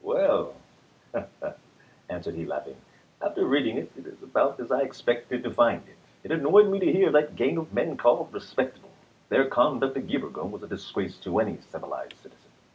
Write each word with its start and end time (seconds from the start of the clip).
"Well," 0.03 0.55
answered 2.09 2.33
he, 2.33 2.43
laughing," 2.43 2.77
after 3.21 3.45
reading 3.45 3.77
it, 3.77 3.91
it 3.95 4.07
is 4.07 4.23
about 4.23 4.59
as 4.59 4.71
I 4.71 4.81
expected 4.81 5.43
to 5.43 5.51
find 5.53 5.83
it. 5.87 5.95
It 6.23 6.31
annoyed 6.35 6.69
me 6.69 6.79
to 6.79 6.91
hear 6.91 7.11
that 7.11 7.35
gang 7.35 7.57
of 7.57 7.71
men 7.71 7.97
called 7.97 8.33
respectable. 8.33 8.89
Their 9.29 9.45
conduct 9.45 9.95
a 9.97 10.01
year 10.01 10.25
ago 10.25 10.45
was 10.45 10.63
a 10.63 10.67
disgrace 10.67 11.19
to 11.19 11.39
any 11.39 11.59
civilized 11.69 12.13
citizen." 12.17 12.49